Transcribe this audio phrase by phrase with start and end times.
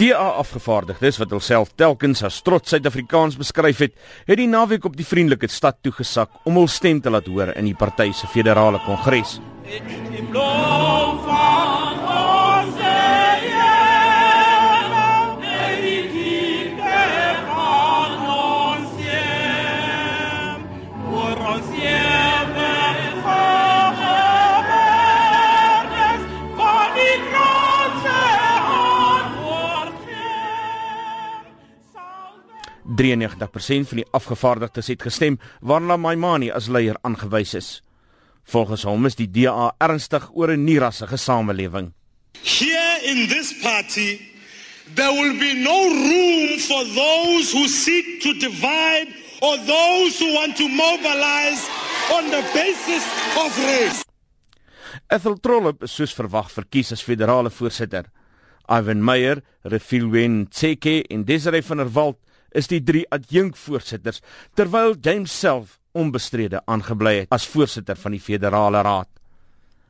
[0.00, 3.92] DA afgevaardigdes wat hulself telkens as trots Suid-Afrikaans beskryf het,
[4.24, 7.68] het die naweek op die vriendelike stad toegesak om hul stem te laat hoor in
[7.68, 9.36] die party se federale kongres.
[32.90, 37.68] ...93% van die afgevaardigdes het gestem waarna Maimani as leier aangewys is.
[38.42, 41.92] Volgens hom is die DA ernstig oor 'n nie-rassige samelewing.
[42.42, 44.20] Here in this party
[44.94, 49.08] there will be no room for those who seek to divide
[49.40, 51.62] or those who want to mobilize
[52.16, 53.04] on the basis
[53.38, 54.04] of race.
[55.08, 58.10] Ethel Trollop is soos verwag verkies as federale voorsitter.
[58.68, 62.18] Ivan Meyer, Refilwen Tseke en Desiree van der Walt
[62.52, 64.22] is die drie adjunkvoorsitters
[64.54, 69.08] terwyl James self onbestrede aangebly het as voorsitter van die federale raad.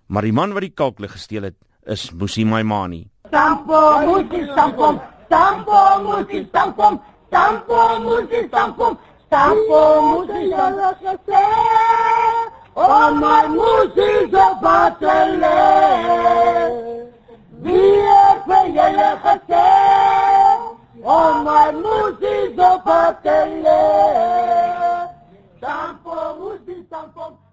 [0.06, 3.04] Maar die man wat die kalklig gesteel het, is Musi Maimani.
[3.30, 8.98] Tampo Musi Tampo, Tampo Musi Tampo, Tampo Musi Tampo,
[9.30, 11.20] Tampo Musi Tampo.
[12.74, 15.56] Oh my Musi Zapatele.
[17.62, 18.00] Wie
[18.46, 19.39] pe
[21.10, 23.40] yele khate.
[25.60, 27.50] Oh my Musi Zapatele.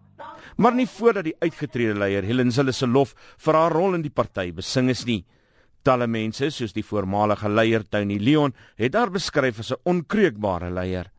[0.57, 4.13] Maar nie voordat die uitgetrede leier Helen Zille se lof vir haar rol in die
[4.13, 5.25] party besing is nie.
[5.85, 11.11] Talle mense, soos die voormalige leier Tony Leon, het haar beskryf as 'n onkreukbare leier.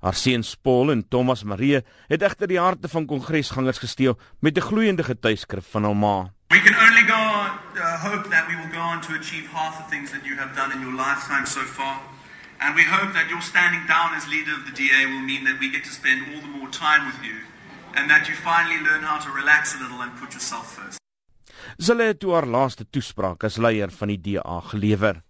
[0.00, 4.60] Haar seuns Paul en Thomas Marie het egter die harte van kongresgangers gesteel met 'n
[4.60, 6.32] gloeiende getuieskrif van hul ma.
[6.68, 7.48] We can only go on,
[7.80, 10.52] uh, hope that we will go on to achieve half the things that you have
[10.54, 11.96] done in your lifetime so far.
[12.60, 15.56] And we hope that your standing down as leader of the DA will mean that
[15.60, 17.36] we get to spend all the more time with you
[17.96, 21.00] and that you finally learn how to relax a little and put yourself first.
[21.78, 25.22] Zille het toe haar laaste toespraak as leier van die DA gelewer.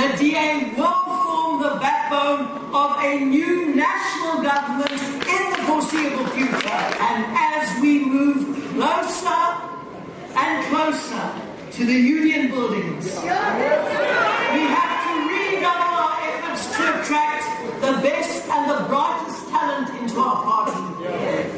[0.00, 5.04] The DA will form the backbone of a new national government
[5.36, 6.82] in the foreseeable future
[7.12, 7.20] and
[7.52, 8.40] as we move
[8.72, 9.47] closer and
[10.70, 11.24] closer
[11.76, 13.04] to the union buildings.
[14.56, 17.44] We have to redouble our efforts to attract
[17.80, 20.80] the best and the brightest talent into our party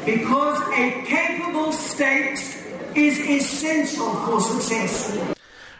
[0.05, 2.39] because a capable state
[2.95, 5.11] is essential for success.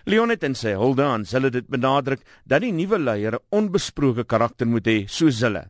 [0.04, 4.24] Leon het in sy hulde aan Zille dit benadruk dat die nuwe leier 'n onbesproke
[4.26, 5.70] karakter moet hê soos Zille.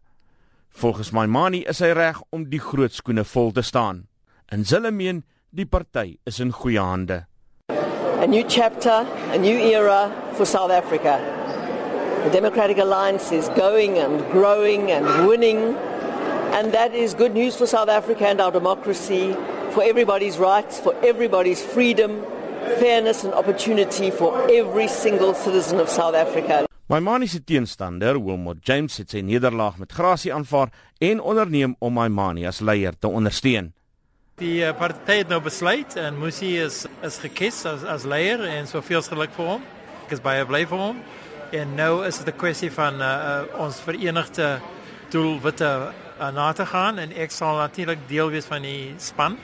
[0.69, 4.07] Volgens Maimani is hy reg om die groot skoene vol te staan.
[4.47, 7.25] En Zille meen die party is in goeie hande.
[8.21, 11.17] A new chapter, a new era for South Africa.
[12.23, 15.75] The Democratic Alliance is going and growing and winning
[16.53, 19.33] and that is good news for South Africa and our democracy,
[19.71, 22.23] for everybody's rights, for everybody's freedom
[22.77, 26.67] fairness and opportunity for every single citizen of South Africa.
[26.87, 31.75] My man is 'n teenstander, Wilmot James het sy nederlaag met grasie aanvaar en onderneem
[31.79, 33.73] om my man as leier te ondersteun.
[34.39, 38.67] Die uh, party het nou besluit en Musi is is gekies as as leier en
[38.67, 39.65] soveel geluk vir hom.
[40.05, 41.01] Ek is baie bly vir hom.
[41.51, 44.59] En nou is dit 'n kwessie van uh, uh, ons verenigde
[45.11, 49.37] doelwitte uh, na te gaan en ek sal natuurlik deel wees van die span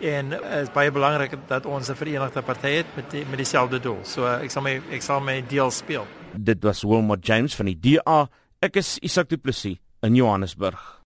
[0.00, 3.80] en dit is baie belangrik dat ons 'n verenigde party het met die, met dieselfde
[3.80, 3.98] doel.
[4.02, 6.06] So ek sal my ek sal my deel speel.
[6.36, 8.28] Dit was Wilmot James van die DA.
[8.60, 11.00] Ek is Isak Du Plessis in Johannesburg.